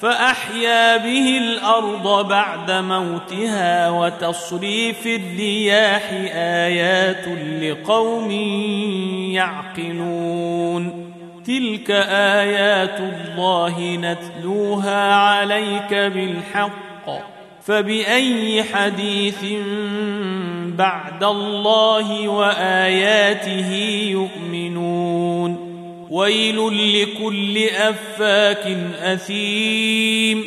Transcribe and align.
فأحيا 0.00 0.96
به 0.96 1.38
الأرض 1.38 2.28
بعد 2.28 2.70
موتها 2.70 3.90
وتصريف 3.90 5.06
الرياح 5.06 6.02
آيات 6.34 7.28
لقوم 7.62 8.30
يعقلون. 9.30 11.12
تلك 11.46 11.90
آيات 12.40 13.00
الله 13.00 13.96
نتلوها 13.96 15.14
عليك 15.14 15.94
بالحق. 15.94 16.80
فبأي 17.62 18.62
حديث 18.62 19.44
بعد 20.76 21.24
الله 21.24 22.28
وآياته 22.28 23.72
يؤمنون؟ 24.10 24.69
ويل 26.10 26.56
لكل 27.02 27.58
أفاك 27.58 28.76
أثيم. 29.02 30.44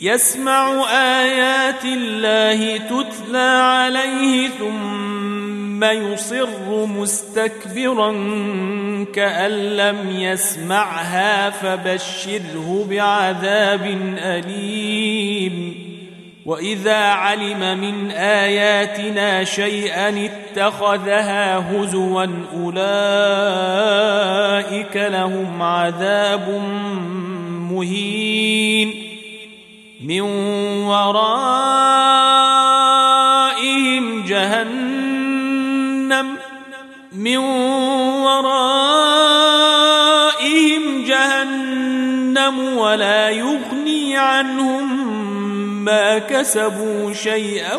يسمع 0.00 0.84
آيات 1.20 1.84
الله 1.84 2.76
تتلى 2.76 3.38
عليه 3.38 4.48
ثم 4.48 5.84
يصر 5.84 6.86
مستكبرا 6.86 8.12
كأن 9.14 9.76
لم 9.76 10.10
يسمعها 10.10 11.50
فبشره 11.50 12.86
بعذاب 12.90 13.98
أليم. 14.18 15.31
واذا 16.46 16.96
علم 16.96 17.78
من 17.78 18.10
اياتنا 18.10 19.44
شيئا 19.44 20.30
اتخذها 20.30 21.58
هزوا 21.58 22.26
اولئك 22.54 22.86
لهم 24.96 25.62
عذاب 25.62 26.48
مهين. 27.70 29.08
من 30.04 30.20
ورائهم 30.86 31.42
جهنم. 34.26 35.22
من 37.12 37.36
ورائهم 37.36 38.92
جهنم 41.04 42.76
ولا 42.76 43.30
يغني 43.30 44.16
عنهم 44.16 44.81
ما 45.84 46.18
كسبوا 46.18 47.12
شيئا 47.12 47.76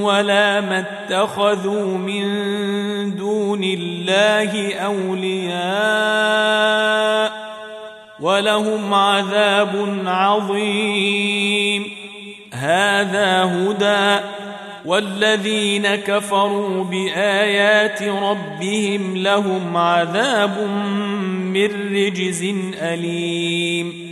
ولا 0.00 0.60
ما 0.60 0.78
اتخذوا 0.78 1.98
من 1.98 2.24
دون 3.16 3.64
الله 3.64 4.74
اولياء 4.74 5.62
ولهم 8.20 8.94
عذاب 8.94 10.02
عظيم 10.06 11.90
هذا 12.52 13.44
هدى 13.44 14.24
والذين 14.84 15.94
كفروا 15.94 16.84
بايات 16.84 18.02
ربهم 18.02 19.16
لهم 19.16 19.76
عذاب 19.76 20.58
من 21.52 21.94
رجز 21.94 22.42
اليم 22.82 24.11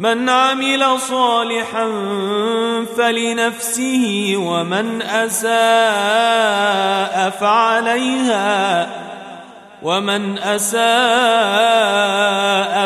من 0.00 0.28
عمل 0.28 1.00
صالحا 1.00 1.86
فلنفسه 2.96 4.34
ومن 4.36 5.02
أساء 5.02 5.50
فعليها 7.30 8.88
ومن 9.82 10.38
أساء 10.38 10.80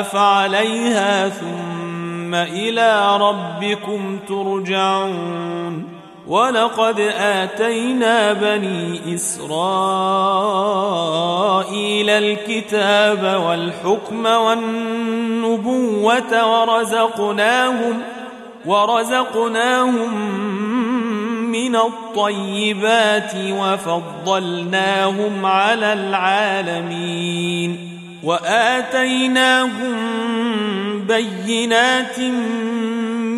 فعليها 0.03 1.29
ثم 1.29 2.35
إلى 2.35 3.17
ربكم 3.17 4.19
ترجعون 4.29 5.94
ولقد 6.29 7.01
آتينا 7.19 8.33
بني 8.33 9.15
إسرائيل 9.15 9.45
الكتاب 12.11 13.43
والحكم 13.47 14.27
والنبوة 14.27 15.83
ورزقناهم 16.61 18.03
ورزقناهم 18.67 20.15
من 21.53 21.77
الطيبات 21.77 23.33
وفضلناهم 23.51 25.47
على 25.47 25.93
العالمين. 25.93 27.91
وآتيناهم 28.25 29.95
بينات 31.09 32.19
من 32.19 32.84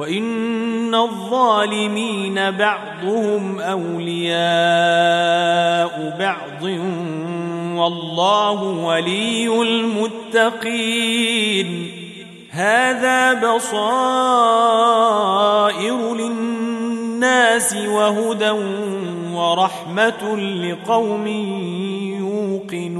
وان 0.00 0.94
الظالمين 0.94 2.50
بعضهم 2.50 3.60
اولياء 3.60 4.40
بعض 6.18 6.62
والله 7.76 8.62
ولي 8.62 9.62
المتقين 10.32 10.90
هذا 12.50 13.32
بصائر 13.54 13.94
للناس 16.14 17.76
وهدى 17.76 18.50
ورحمه 19.34 20.36
لقوم 20.36 21.26
يوقنون 22.18 22.99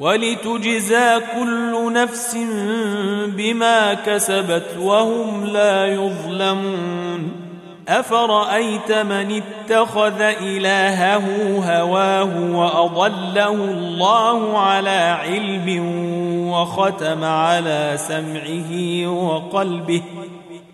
ولتجزى 0.00 1.20
كل 1.34 1.92
نفس 1.92 2.36
بما 3.26 3.94
كسبت 3.94 4.76
وهم 4.80 5.44
لا 5.44 5.86
يظلمون 5.86 7.32
أفرأيت 7.88 8.92
من 8.92 9.42
اتخذ 9.42 10.20
إلهه 10.20 11.26
هواه 11.64 12.50
وأضله 12.52 13.52
الله 13.52 14.58
على 14.58 15.18
علم 15.22 15.68
وختم 16.50 17.24
على 17.24 17.94
سمعه 17.96 19.06
وقلبه 19.06 20.02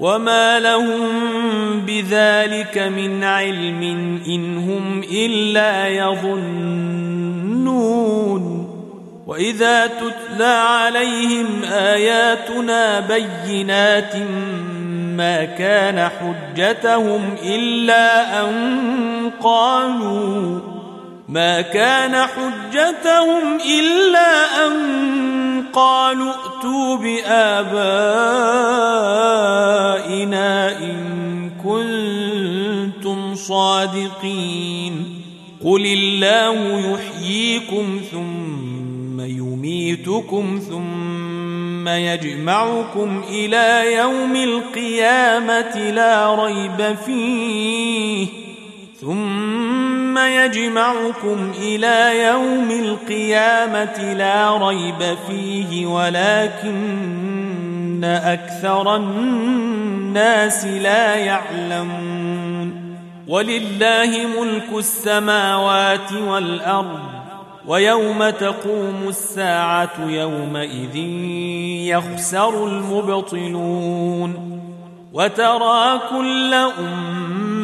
وما 0.00 0.60
لهم 0.60 1.10
بذلك 1.86 2.78
من 2.78 3.24
علم 3.24 3.82
ان 4.26 4.58
هم 4.58 5.02
الا 5.12 5.88
يظنون 5.88 7.00
واذا 9.26 9.86
تتلى 9.86 10.44
عليهم 10.44 11.62
اياتنا 11.64 13.00
بينات 13.00 14.16
ما 15.16 15.44
كان 15.44 16.08
حجتهم 16.08 17.34
الا 17.44 18.40
ان 18.40 19.30
قالوا 19.42 20.60
ما 21.28 21.60
كان 21.60 22.14
حجتهم 22.14 23.58
الا 23.80 24.66
ان 24.66 25.29
قالوا 25.72 26.30
ائتوا 26.30 26.96
بآبائنا 26.96 27.68
إن 30.78 31.50
كنتم 31.64 33.34
صادقين. 33.34 35.20
قل 35.64 35.86
الله 35.86 36.92
يحييكم 36.92 38.00
ثم 38.12 39.20
يميتكم 39.20 40.60
ثم 40.70 41.88
يجمعكم 41.88 43.24
إلى 43.28 43.94
يوم 43.94 44.36
القيامة 44.36 45.90
لا 45.90 46.34
ريب 46.44 46.96
فيه 47.06 48.49
ثم 49.00 50.18
يجمعكم 50.18 51.52
إلى 51.58 52.24
يوم 52.24 52.70
القيامة 52.70 54.14
لا 54.14 54.68
ريب 54.68 55.16
فيه 55.28 55.86
ولكن 55.86 56.80
أكثر 58.04 58.96
الناس 58.96 60.64
لا 60.64 61.14
يعلمون 61.14 62.96
ولله 63.28 64.26
ملك 64.40 64.68
السماوات 64.78 66.12
والأرض 66.12 67.00
ويوم 67.66 68.30
تقوم 68.30 69.08
الساعة 69.08 70.06
يومئذ 70.06 70.96
يخسر 71.86 72.66
المبطلون 72.66 74.60
وترى 75.12 76.00
كل 76.10 76.54
أمة 76.54 77.59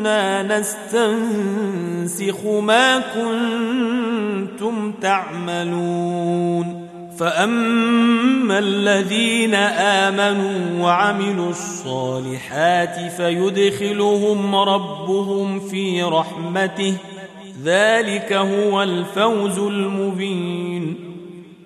كنا 0.00 0.58
نستنسخ 0.58 2.46
ما 2.46 2.98
كنتم 2.98 4.92
تعملون. 4.92 6.86
فأما 7.18 8.58
الذين 8.58 9.54
آمنوا 9.54 10.84
وعملوا 10.84 11.50
الصالحات 11.50 13.12
فيدخلهم 13.16 14.54
ربهم 14.54 15.60
في 15.60 16.02
رحمته. 16.02 16.94
ذلك 17.64 18.32
هو 18.32 18.82
الفوز 18.82 19.58
المبين. 19.58 20.96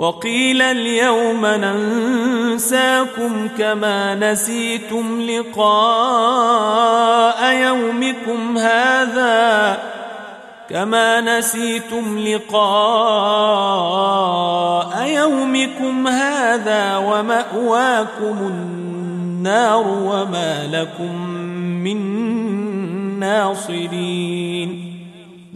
وقيل 0.00 0.62
اليوم 0.62 1.46
ننساكم 1.46 3.48
كما 3.58 4.14
نسيتم 4.14 5.22
لقاء 5.22 6.74
يومكم 7.54 8.58
هذا 8.58 9.78
كما 10.70 11.20
نسيتم 11.20 12.18
لقاء 12.18 12.60
يومكم 15.06 16.08
هذا 16.08 16.96
ومأواكم 16.96 18.36
النار 18.40 19.88
وما 19.88 20.66
لكم 20.72 21.26
من 21.84 22.00
ناصرين 23.20 24.89